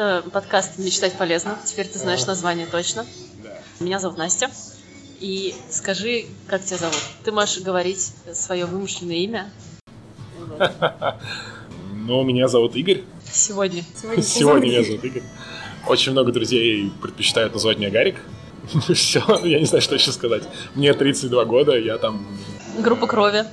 [0.00, 1.58] Это подкаст «Мечтать полезно».
[1.62, 3.04] Теперь ты знаешь название точно.
[3.80, 4.50] Меня зовут Настя.
[5.20, 6.96] И скажи, как тебя зовут?
[7.22, 9.50] Ты можешь говорить свое вымышленное имя.
[11.92, 13.02] Ну, меня зовут Игорь.
[13.30, 13.84] Сегодня.
[14.22, 15.22] Сегодня меня зовут Игорь.
[15.86, 18.16] Очень много друзей предпочитают называть меня Гарик.
[18.94, 20.44] Все, я не знаю, что еще сказать.
[20.74, 22.26] Мне 32 года, я там...
[22.78, 23.44] Группа крови.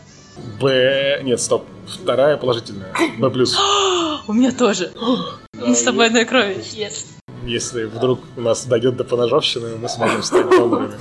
[0.61, 1.20] Б...
[1.23, 1.66] Нет, стоп.
[1.88, 2.93] Вторая положительная.
[3.20, 3.27] Б+.
[4.27, 4.93] У меня тоже.
[5.57, 6.57] Мы с тобой одной крови.
[6.73, 7.05] Yes.
[7.43, 10.93] Если вдруг у нас дойдет до поножовщины, мы сможем стать донорами.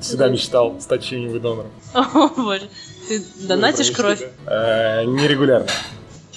[0.00, 1.70] Всегда мечтал стать чьим-нибудь донором.
[1.94, 2.68] О, боже.
[3.08, 4.22] Ты донатишь кровь?
[4.46, 5.68] Э, Нерегулярно.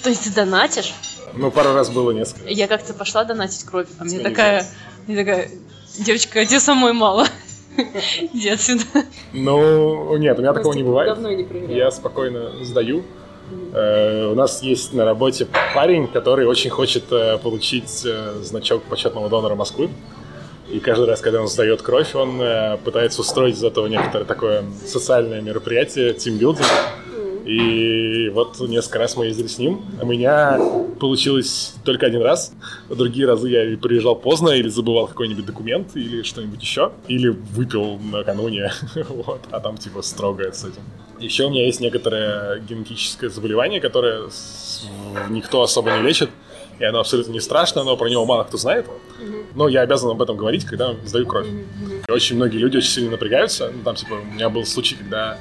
[0.02, 0.94] То есть ты донатишь?
[1.34, 2.48] Ну, пару раз было несколько.
[2.48, 4.66] Я как-то пошла донатить кровь, а мне такая...
[5.06, 5.50] Мне такая...
[5.98, 7.26] Девочка, а тебе самой мало.
[8.32, 8.84] Иди отсюда.
[9.32, 11.18] Ну, нет, у меня такого не бывает.
[11.68, 13.04] Я спокойно сдаю.
[13.72, 19.28] Э, У нас есть на работе парень, который очень хочет э, получить э, значок почетного
[19.28, 19.90] донора Москвы.
[20.70, 22.42] И каждый раз, когда он сдает кровь, он
[22.84, 26.66] пытается устроить из этого некоторое такое социальное мероприятие, тимбилдинг.
[27.46, 29.84] И вот несколько раз мы ездили с ним.
[30.02, 30.58] У меня
[30.98, 32.52] получилось только один раз.
[32.88, 36.90] Другие разы я приезжал поздно, или забывал какой-нибудь документ, или что-нибудь еще.
[37.06, 38.72] Или выпил накануне.
[39.08, 39.40] вот.
[39.52, 40.82] А там типа строго с этим.
[41.20, 44.28] Еще у меня есть некоторое генетическое заболевание, которое
[45.30, 46.30] никто особо не лечит.
[46.80, 48.86] И оно абсолютно не страшно, но про него мало кто знает.
[49.54, 51.46] Но я обязан об этом говорить, когда сдаю кровь.
[52.08, 53.72] И очень многие люди очень сильно напрягаются.
[53.74, 55.38] Ну, там, типа, у меня был случай, когда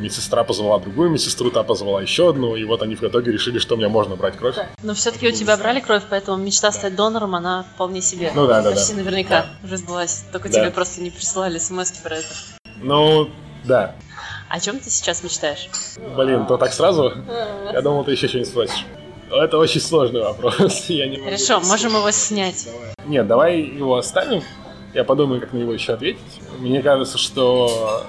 [0.00, 3.76] медсестра позвала другую медсестру, та позвала еще одну, и вот они в итоге решили, что
[3.76, 4.56] мне можно брать кровь.
[4.82, 8.32] Но все-таки у тебя брали кровь, поэтому мечта стать донором, она вполне себе.
[8.34, 8.98] Ну да, да, Почти да.
[9.02, 10.24] наверняка уже сбылась.
[10.32, 10.60] Только Да.
[10.60, 12.28] тебе просто не присылали смс про это.
[12.82, 13.30] Ну,
[13.64, 13.94] да.
[14.48, 15.68] О чем ты сейчас мечтаешь?
[16.16, 17.12] Блин, то так сразу?
[17.72, 18.84] Я думал, ты еще что-нибудь спросишь.
[19.30, 20.84] Это очень сложный вопрос.
[20.88, 21.26] Я не могу.
[21.26, 22.66] Хорошо, можем его снять.
[23.06, 24.42] Нет, давай его оставим.
[24.92, 26.20] Я подумаю, как на него еще ответить.
[26.58, 28.04] Мне кажется, что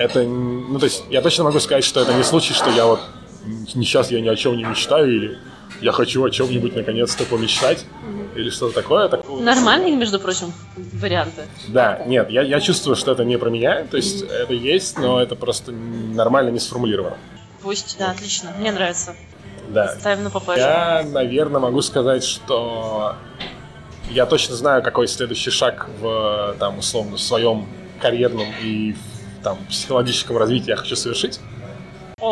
[0.00, 0.22] это...
[0.24, 3.00] Ну, то есть, я точно могу сказать, что это не случай, что я вот
[3.74, 5.38] не сейчас я ни о чем не мечтаю, или
[5.80, 7.86] я хочу о чем-нибудь наконец-то помечтать,
[8.34, 9.08] или что-то такое.
[9.08, 11.42] Такого- Нормальные, между прочим, варианты.
[11.68, 15.20] Да, нет, я, я чувствую, что это не про меня, то есть это есть, но
[15.20, 17.16] это просто нормально не сформулировано.
[17.62, 18.52] Пусть, да, отлично.
[18.58, 19.14] Мне нравится.
[19.68, 19.94] Да.
[19.98, 20.60] Ставим на попозже.
[20.60, 23.14] Я, наверное, могу сказать, что
[24.10, 27.66] я точно знаю, какой следующий шаг в, там, условно, в своем
[28.00, 28.96] карьерном и
[29.42, 31.40] там, психологическом развитии я хочу совершить.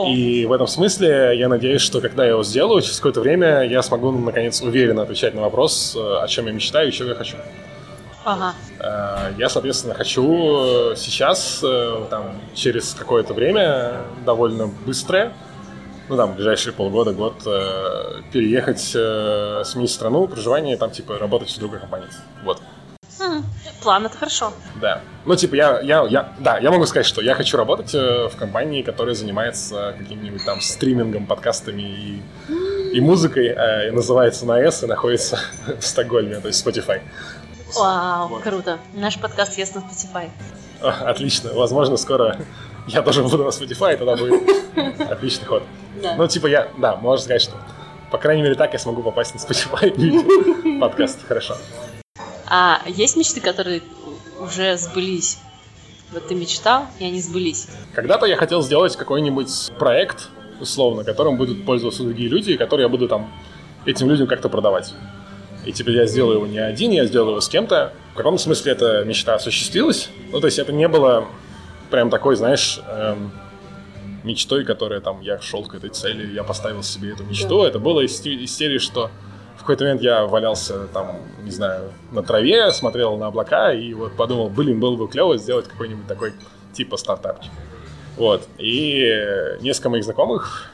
[0.06, 3.82] И в этом смысле я надеюсь, что когда я его сделаю, через какое-то время я
[3.82, 7.36] смогу, наконец, уверенно отвечать на вопрос, э, о чем я мечтаю и чего я хочу.
[8.24, 8.52] ага.
[8.80, 11.64] Э, Я, соответственно, хочу э, сейчас,
[12.10, 15.32] там, через какое-то время, довольно быстрое,
[16.10, 17.36] ну, там, ближайшие полгода, год,
[18.32, 22.08] переехать, сменить страну, проживание, там, типа, работать в другой компании.
[22.44, 22.60] Вот,
[23.88, 24.52] План это хорошо.
[24.82, 25.00] да.
[25.24, 28.36] Ну, типа, я, я, я, да, я могу сказать, что я хочу работать э, в
[28.36, 32.22] компании, которая занимается каким-нибудь там стримингом, подкастами и,
[32.92, 35.40] и музыкой, э, и называется на S и находится
[35.80, 37.00] в Стокгольме, то есть Spotify.
[37.74, 38.78] Вау, круто.
[38.92, 40.28] Наш подкаст есть на Spotify.
[40.82, 41.54] Отлично.
[41.54, 42.36] Возможно, скоро
[42.88, 44.42] я тоже буду на Spotify, тогда будет
[45.10, 45.62] отличный ход.
[46.02, 46.14] Да.
[46.14, 47.54] Ну, типа, я, да, можно сказать, что
[48.10, 51.26] по крайней мере так я смогу попасть на Spotify подкаст.
[51.26, 51.56] Хорошо.
[52.50, 53.82] А есть мечты, которые
[54.40, 55.38] уже сбылись?
[56.12, 57.68] Вот ты мечтал, и они сбылись.
[57.92, 62.88] Когда-то я хотел сделать какой-нибудь проект, условно, которым будут пользоваться другие люди, и который я
[62.88, 63.30] буду там
[63.84, 64.94] этим людям как-то продавать.
[65.66, 67.92] И теперь я сделаю его не один, я сделаю его с кем-то.
[68.14, 70.08] В каком смысле эта мечта осуществилась?
[70.32, 71.26] Ну, то есть это не было
[71.90, 73.30] прям такой, знаешь, эм,
[74.24, 77.64] мечтой, которая там, я шел к этой цели, я поставил себе эту мечту.
[77.64, 79.10] Это было из, из серии, что
[79.58, 84.16] в какой-то момент я валялся там, не знаю, на траве, смотрел на облака и вот
[84.16, 86.32] подумал, блин, было бы клево сделать какой-нибудь такой
[86.72, 87.52] типа стартапчик.
[88.16, 88.48] Вот.
[88.58, 90.70] И несколько моих знакомых,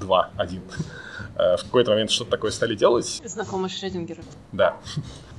[0.00, 0.62] два, один,
[1.36, 3.20] э, в какой-то момент что-то такое стали делать.
[3.24, 4.22] Знакомый Шрёдингера.
[4.52, 4.76] Да.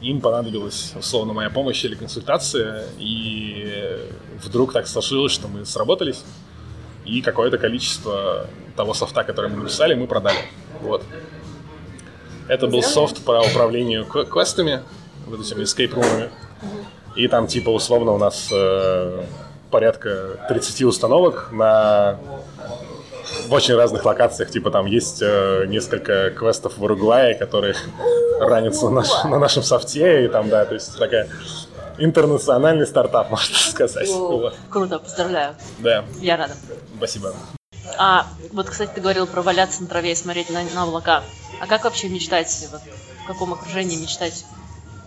[0.01, 4.07] Им понадобилась, условно, моя помощь или консультация, и
[4.44, 6.24] вдруг так сложилось, что мы сработались,
[7.06, 10.38] и какое-то количество того софта, который мы написали, мы продали.
[10.81, 11.03] Вот.
[12.47, 14.81] Это был софт по управлению кв- квестами,
[15.25, 16.29] вот этими escape румами.
[17.15, 19.23] И там, типа, условно, у нас э,
[19.71, 22.17] порядка 30 установок на
[23.49, 24.49] в очень разных локациях.
[24.51, 27.75] Типа там есть э, несколько квестов в Уругвае, которые
[28.39, 30.25] ранятся на, наш- на нашем софте.
[30.25, 31.27] И там, да, то есть такая
[31.97, 34.09] интернациональный стартап, можно сказать.
[34.09, 34.55] Вот.
[34.69, 35.55] Круто, поздравляю.
[35.79, 36.53] Да, Я рада.
[36.97, 37.33] спасибо.
[37.97, 41.23] А вот, кстати, ты говорил про валяться на траве и смотреть на, на облака.
[41.59, 42.81] А как вообще мечтать вот,
[43.24, 44.45] в каком окружении мечтать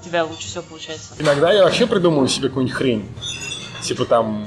[0.01, 1.15] у тебя лучше всего получается?
[1.19, 3.09] Иногда я вообще придумываю себе какую-нибудь хрень.
[3.83, 4.47] Типа там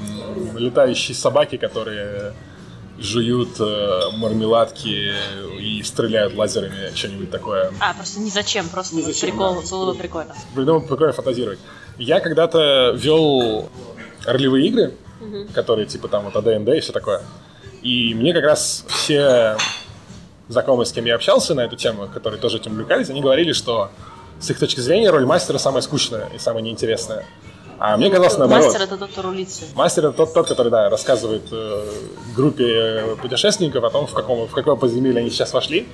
[0.56, 2.34] летающие собаки, которые
[2.98, 5.12] жуют э, мармеладки
[5.58, 7.72] и стреляют лазерами, что-нибудь такое.
[7.80, 9.68] А, просто ни зачем, просто Ни вот зачем, прикол, да.
[9.68, 10.34] было бы прикольно.
[10.54, 11.58] Придумал прикольно фантазировать.
[11.98, 13.68] Я когда-то вел
[14.24, 14.94] ролевые игры,
[15.52, 17.22] которые типа там вот АДНД и все такое.
[17.82, 19.56] И мне как раз все
[20.48, 23.90] знакомые, с кем я общался на эту тему, которые тоже этим увлекались, они говорили, что
[24.40, 27.24] с их точки зрения роль мастера самая скучная и самая неинтересная.
[27.78, 28.66] А мне казалось наоборот.
[28.66, 29.48] Мастер это тот, кто рулит.
[29.74, 31.86] Мастер это тот, тот который, да, рассказывает э,
[32.36, 35.86] группе путешественников о том, в, каком, в какое подземелье они сейчас вошли,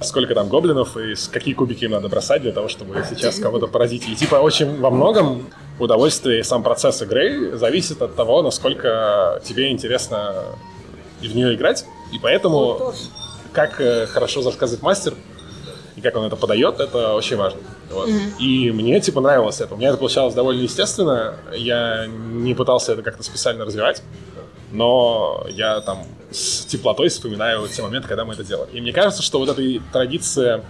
[0.00, 3.66] сколько там гоблинов и с какие кубики им надо бросать для того, чтобы сейчас кого-то
[3.66, 4.08] поразить.
[4.08, 9.70] И типа очень во многом удовольствие и сам процесс игры зависит от того, насколько тебе
[9.70, 10.34] интересно
[11.20, 11.84] и в нее играть.
[12.12, 12.94] И поэтому
[13.54, 15.14] как э, хорошо рассказывает мастер
[15.96, 17.60] и как он это подает, это очень важно.
[17.90, 18.10] Вот.
[18.38, 19.74] И мне типа нравилось это.
[19.74, 21.36] У меня это получалось довольно естественно.
[21.52, 24.02] Я не пытался это как-то специально развивать,
[24.72, 28.70] но я там с теплотой вспоминаю те моменты, когда мы это делали.
[28.72, 29.62] И мне кажется, что вот эта
[29.92, 30.64] традиция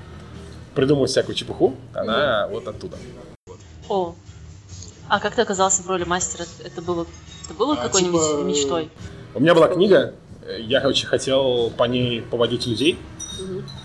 [0.74, 2.98] придумывать всякую чепуху, она вот оттуда.
[3.88, 4.14] О,
[5.08, 6.44] а как ты оказался в роли мастера?
[6.62, 7.06] Это было,
[7.44, 8.90] это было какой-нибудь типа, мечтой?
[9.34, 10.14] У меня была книга,
[10.58, 12.98] я очень хотел по ней поводить людей,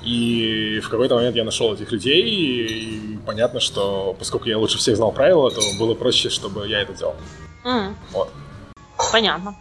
[0.04, 4.96] и в какой-то момент я нашел этих людей, и понятно, что поскольку я лучше всех
[4.96, 7.16] знал правила, то было проще, чтобы я это делал.
[7.66, 8.32] М, Вот.
[9.12, 9.56] понятно.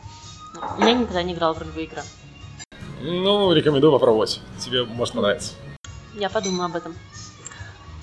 [0.78, 2.02] Я никогда не играла в ролевые игры.
[3.00, 4.40] Ну, рекомендую попробовать.
[4.58, 5.52] Тебе может понравиться.
[6.14, 6.94] Я подумаю об этом.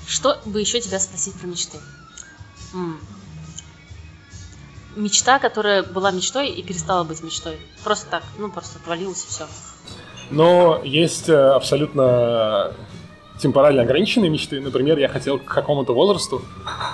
[0.07, 1.77] Что бы еще тебя спросить про мечты?
[2.73, 2.99] М.
[4.95, 7.57] Мечта, которая была мечтой и перестала быть мечтой.
[7.83, 9.45] Просто так, ну просто отвалилась и все.
[10.31, 12.73] Но есть э, абсолютно
[13.39, 14.59] темпорально ограниченные мечты.
[14.61, 16.41] Например, я хотел к какому-то возрасту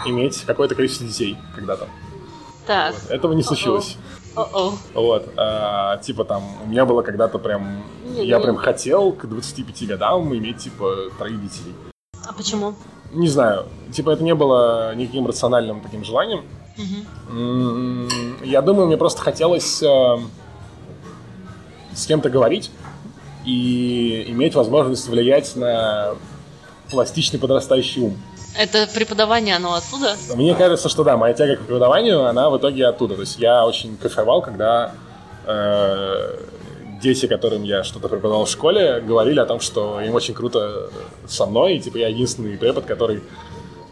[0.06, 1.88] иметь какое-то количество детей когда-то.
[2.65, 2.95] Так.
[3.09, 3.98] Этого не случилось.
[4.36, 4.74] О-о.
[4.94, 9.25] Вот, а, типа там, у меня было когда-то прям, Не, я ну- прям хотел к
[9.25, 11.75] 25 годам иметь, типа, троих детей.
[12.25, 12.75] А почему?
[13.13, 16.43] Не знаю, типа, это не было никаким рациональным таким желанием.
[17.29, 18.07] М,
[18.43, 20.17] Я думаю, мне просто хотелось э,
[21.93, 22.71] с кем-то говорить
[23.45, 26.15] и иметь возможность влиять на
[26.89, 28.17] пластичный подрастающий ум.
[28.57, 30.15] Это преподавание, оно оттуда?
[30.35, 33.15] Мне кажется, что да, моя тяга к преподаванию, она в итоге оттуда.
[33.15, 34.91] То есть я очень кайфовал, когда
[35.45, 36.37] э,
[37.01, 40.89] дети, которым я что-то преподавал в школе, говорили о том, что им очень круто
[41.27, 43.21] со мной, и типа я единственный препод, который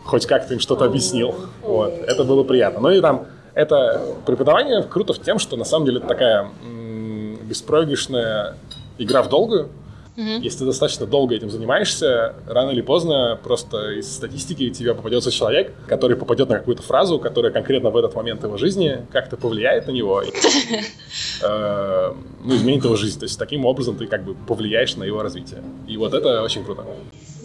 [0.05, 1.35] хоть как-то им что-то объяснил.
[1.61, 1.93] Вот.
[2.07, 2.79] Это было приятно.
[2.79, 7.37] Ну и там, это преподавание круто в тем, что на самом деле это такая м,
[7.43, 8.55] беспроигрышная
[8.97, 9.69] игра в долгую.
[10.19, 10.41] Мгм.
[10.41, 15.73] Если ты достаточно долго этим занимаешься, рано или поздно просто из статистики тебе попадется человек,
[15.87, 19.91] который попадет на какую-то фразу, которая конкретно в этот момент его жизни как-то повлияет на
[19.91, 20.27] него, и,
[21.41, 22.13] э,
[22.43, 23.17] ну, изменит его жизнь.
[23.17, 25.63] То есть таким образом ты как бы повлияешь на его развитие.
[25.87, 26.83] И вот это очень круто.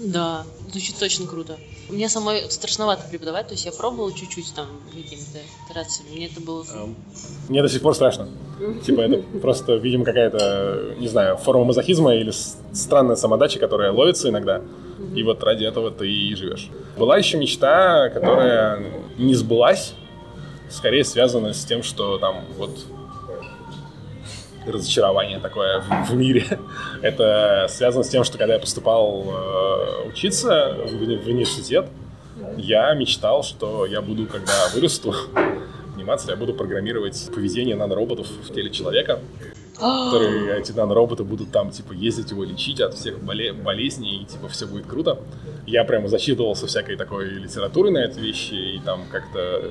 [0.05, 1.57] Да, звучит очень круто.
[1.89, 6.65] Мне самой страшновато преподавать, то есть я пробовала чуть-чуть там какими-то итерациями, мне это было...
[7.49, 8.29] Мне до сих пор страшно.
[8.85, 12.33] Типа это просто, видимо, какая-то, не знаю, форма мазохизма или
[12.73, 14.63] странная самодача, которая ловится иногда.
[15.15, 16.69] И вот ради этого ты и живешь.
[16.99, 18.83] Была еще мечта, которая
[19.19, 19.95] не сбылась,
[20.71, 22.71] скорее связана с тем, что там вот
[24.67, 26.59] разочарование такое в, в мире.
[27.03, 31.87] Это связано с тем, что когда я поступал э, учиться в, в университет,
[32.57, 35.15] я мечтал, что я буду, когда вырасту,
[35.97, 39.21] анимация, я буду программировать поведение нанороботов в теле человека,
[39.75, 44.49] которые эти нанороботы будут там, типа, ездить его лечить от всех боле- болезней, и, типа,
[44.49, 45.19] все будет круто.
[45.67, 49.71] Я прямо зачитывался всякой такой литературой на эти вещи, и там как-то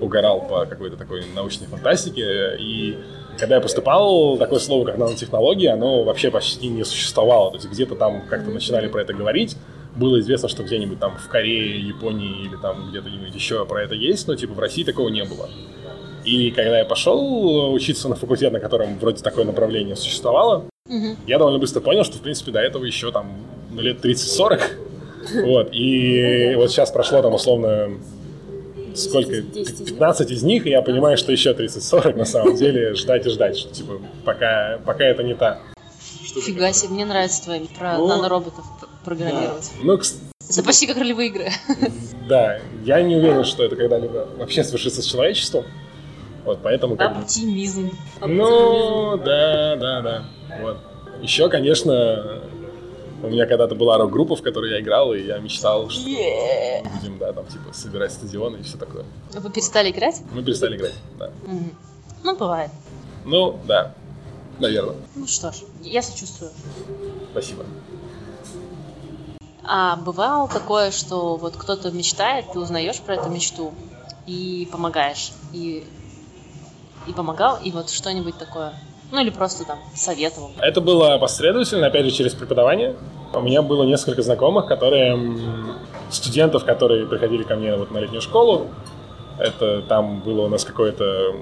[0.00, 2.98] угорал по какой-то такой научной фантастике, и
[3.38, 7.50] когда я поступал, такое слово, как нанотехнологии, оно вообще почти не существовало.
[7.50, 9.56] То есть где-то там как-то начинали про это говорить.
[9.96, 14.26] Было известно, что где-нибудь там в Корее, Японии или там где-то-нибудь еще про это есть,
[14.26, 15.48] но типа в России такого не было.
[16.24, 21.16] И когда я пошел учиться на факультет, на котором вроде такое направление существовало, Мгм.
[21.26, 23.32] я довольно быстро понял, что, в принципе, до этого еще там
[23.70, 24.60] ну, лет 30-40.
[25.44, 27.90] Вот, и вот сейчас прошло там условно
[28.98, 29.88] сколько, 10 из них.
[29.90, 33.58] 15 из них, и я понимаю, что еще 30-40 на самом деле ждать и ждать,
[33.58, 35.60] что типа пока, пока это не та.
[36.44, 38.64] Фига себе, мне нравится твои про Ну, нанороботов
[39.04, 39.70] программировать.
[39.82, 40.14] Ну, кс-
[40.48, 41.50] Это почти как ролевые игры.
[42.28, 45.64] да, я не уверен, что это когда-либо вообще свершится с человечеством.
[46.44, 47.18] Вот, поэтому как.
[47.18, 47.90] Оптимизм.
[48.20, 50.24] Ну, да, да, да.
[50.60, 50.78] Вот.
[51.20, 52.40] Еще, конечно,
[53.22, 56.82] У меня когда-то была рок-группа, в которой я играл, и я мечтал, что Yeah.
[56.82, 59.04] мы будем, да, там, типа, собирать стадионы и все такое.
[59.32, 60.20] Вы перестали играть?
[60.32, 61.30] Мы перестали играть, да.
[61.46, 61.76] Мгм.
[62.24, 62.70] Ну, бывает.
[63.24, 63.94] Ну, да,
[64.58, 64.96] наверное.
[65.14, 66.50] Ну что ж, я сочувствую.
[67.30, 67.64] Спасибо.
[69.64, 73.72] А бывало такое, что вот кто-то мечтает, ты узнаешь про эту мечту
[74.26, 75.32] и помогаешь.
[75.52, 75.86] И,
[77.06, 78.74] и помогал, и вот что-нибудь такое.
[79.12, 80.52] Ну или просто там советовал.
[80.58, 82.96] Это было последовательно, опять же, через преподавание.
[83.34, 85.18] У меня было несколько знакомых, которые...
[86.10, 88.68] Студентов, которые приходили ко мне вот на летнюю школу.
[89.38, 91.34] Это там было у нас какое-то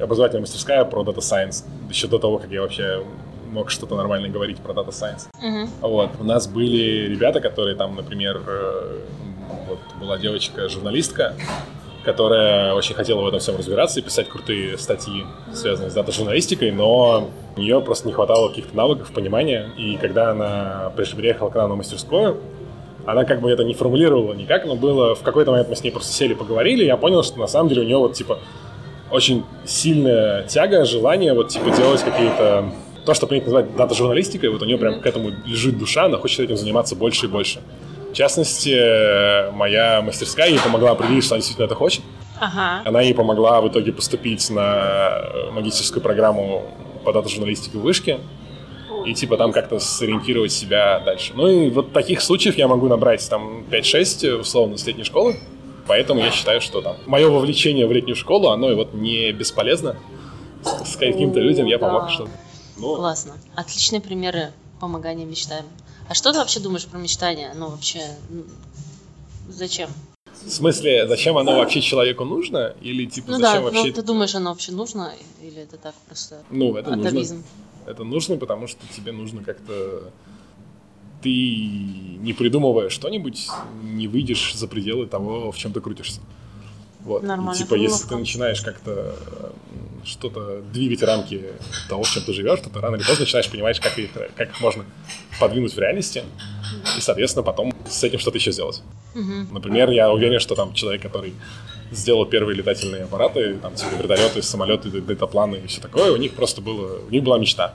[0.00, 1.64] образовательная мастерская про Data Science.
[1.88, 3.04] Еще до того, как я вообще
[3.50, 5.28] мог что-то нормально говорить про Data Science.
[5.40, 5.70] Мгм.
[5.80, 6.10] Вот.
[6.20, 9.00] У нас были ребята, которые там, например, э,
[9.68, 11.34] вот была девочка-журналистка,
[12.06, 17.28] которая очень хотела в этом всем разбираться и писать крутые статьи, связанные с дата-журналистикой, но
[17.56, 19.70] у нее просто не хватало каких-то навыков, понимания.
[19.76, 22.38] И когда она приехала к нам на мастерскую,
[23.06, 25.90] она как бы это не формулировала никак, но было в какой-то момент мы с ней
[25.90, 28.38] просто сели, поговорили, и я понял, что на самом деле у нее вот типа
[29.10, 32.70] очень сильная тяга, желание вот типа делать какие-то
[33.04, 36.38] то, что принято называть дата-журналистикой, вот у нее прям к этому лежит душа, она хочет
[36.38, 37.60] этим заниматься больше и больше.
[38.10, 42.02] В частности, э, моя мастерская ей помогла определить, что она действительно это хочет.
[42.40, 42.82] Ага.
[42.84, 46.64] Она ей помогла в итоге поступить на э, магистерскую программу
[47.04, 48.18] по дата-журналистике в Вышке
[49.06, 51.32] и типа там как-то сориентировать себя дальше.
[51.34, 55.36] Ну и вот таких случаев я могу набрать там 5-6 условно с летней школы.
[55.86, 59.96] Поэтому я считаю, что там мое вовлечение в летнюю школу, оно вот не бесполезно.
[60.84, 62.30] С каким-то людям я помог что-то.
[62.76, 63.34] Ну, Классно.
[63.54, 65.64] Отличные примеры помогания мечтаем.
[66.08, 67.52] А что ты вообще думаешь про мечтание?
[67.54, 68.44] Ну, вообще, м,
[69.48, 69.90] зачем?
[70.44, 72.74] в смысле, зачем оно вообще человеку нужно?
[72.80, 73.92] Или типа Ну да, зачем ну вообще...
[73.92, 75.12] ты думаешь, оно вообще нужно?
[75.42, 77.08] Или это так просто Ну, это нужно.
[77.08, 77.44] атовизм?
[77.86, 80.10] Это нужно, потому что тебе нужно как-то...
[81.22, 83.48] Ты, не придумывая что-нибудь,
[83.82, 86.20] не выйдешь за пределы того, в чем ты крутишься.
[87.00, 87.22] Вот.
[87.22, 89.16] И, Нормальная типа, если ты начинаешь как-то
[90.06, 91.42] что-то двигать рамки
[91.88, 94.50] того, в чем ты живешь, то ты рано или поздно начинаешь понимать, как их, как
[94.50, 94.84] их можно
[95.40, 96.22] подвинуть в реальности,
[96.96, 98.82] и, соответственно, потом с этим что-то еще сделать.
[99.14, 99.48] Мгм.
[99.52, 101.34] Например, я уверен, что там человек, который
[101.90, 106.60] сделал первые летательные аппараты, там типа вертолеты, самолеты, дельтапланы и все такое, у них просто
[106.60, 107.74] было, у них была мечта.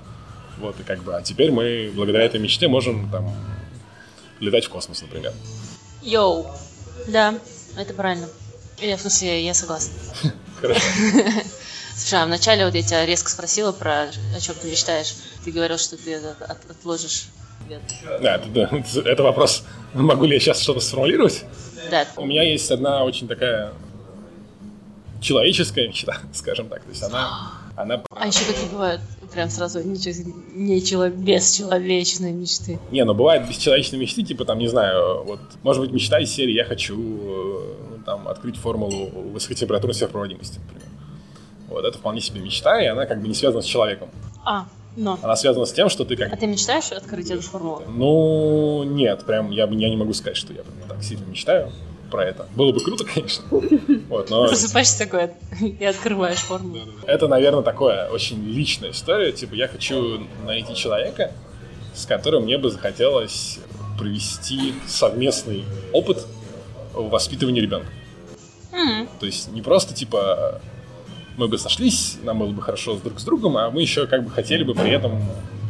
[0.59, 3.33] Вот, и как бы, а теперь мы благодаря этой мечте можем там
[4.39, 5.33] летать в космос, например.
[6.03, 6.45] Йоу.
[7.07, 7.35] Да,
[7.77, 8.27] это правильно.
[8.79, 9.93] Я, в смысле, я согласна.
[10.61, 10.81] Хорошо.
[12.01, 14.05] Слушай, а вначале вот я тебя резко спросила про
[14.35, 15.13] о чем ты мечтаешь.
[15.45, 17.27] Ты говорил, что ты это от- отложишь.
[18.21, 18.69] Да, это, да,
[19.05, 21.45] это вопрос, могу ли я сейчас что-то сформулировать?
[21.91, 22.07] Да.
[22.17, 23.71] У меня есть одна очень такая
[25.21, 26.81] человеческая мечта, скажем так.
[26.83, 32.79] То есть она, она А еще какие бывают прям сразу нече- нечело- бесчеловечные мечты.
[32.89, 36.53] Не, ну бывает бесчеловечные мечты, типа там, не знаю, вот, может быть, мечта из серии
[36.53, 40.87] «Я хочу э, ну, там, открыть формулу высокотемпературной сверхпроводимости», например.
[41.71, 44.09] Вот, это вполне себе мечта, и она как бы не связана с человеком.
[44.45, 44.65] А,
[44.97, 45.17] но.
[45.21, 46.39] Она связана с тем, что ты А как...
[46.39, 47.81] ты мечтаешь открыть эту формулу?
[47.87, 51.71] Ну, нет, прям я, я не могу сказать, что я прям так сильно мечтаю
[52.11, 52.45] про это.
[52.57, 53.45] Было бы круто, конечно.
[54.09, 55.29] Вот, но Просыпаешься такой
[55.61, 56.79] и открываешь формулу.
[57.07, 59.31] это, наверное, такое очень личная история.
[59.31, 61.31] Типа, я хочу найти человека,
[61.95, 63.59] с которым мне бы захотелось
[63.97, 65.63] провести совместный
[65.93, 66.25] опыт
[66.93, 67.87] в воспитывании ребенка.
[68.73, 70.59] М, То есть не просто типа
[71.37, 74.29] мы бы сошлись, нам было бы хорошо друг с другом, а мы еще как бы
[74.31, 75.23] хотели бы при этом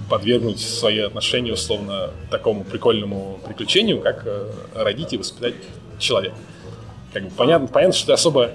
[0.10, 5.53] подвергнуть свои отношения условно такому прикольному приключению, как э, родить и воспитать
[6.00, 6.36] человека.
[7.13, 8.51] Как бы понятно, понятно, что ты особо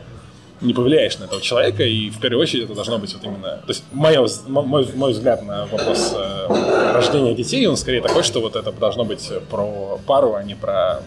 [0.60, 3.58] не повлияешь на этого человека, и в первую очередь это должно быть вот именно...
[3.58, 8.00] То есть моё вз- мо- мой, мой взгляд на вопрос э, рождения детей, он скорее
[8.02, 11.02] такой, что вот это должно быть про пару, а не про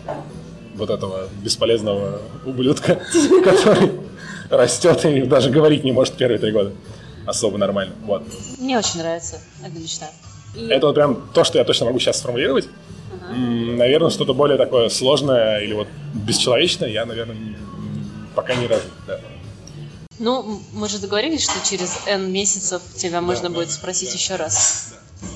[0.76, 2.96] вот этого бесполезного ублюдка,
[3.44, 3.92] который
[4.50, 6.74] растет и даже говорить не может первые три года.
[7.26, 7.94] Особо нормально.
[8.06, 8.24] Вот.
[8.58, 10.10] Мне очень нравится эта мечта.
[10.56, 12.68] И- Это вот прям то, что я точно могу сейчас сформулировать.
[13.14, 13.34] Ага.
[13.36, 17.36] Наверное, что-то более такое сложное или вот бесчеловечное я, наверное,
[18.36, 18.92] пока не развит.
[19.06, 19.20] Да.
[20.18, 24.94] Ну, мы же договорились, что через N месяцев тебя можно будет спросить еще раз.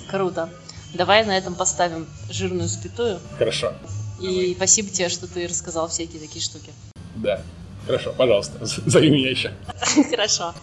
[0.09, 0.49] Круто.
[0.93, 3.19] Давай на этом поставим жирную спитую.
[3.37, 3.73] Хорошо.
[4.21, 6.71] И спасибо тебе, что ты рассказал всякие такие штуки.
[7.15, 7.41] Да.
[7.85, 9.51] Хорошо, пожалуйста, зови меня еще.
[10.09, 10.53] Хорошо.